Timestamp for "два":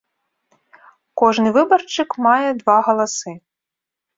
2.63-2.77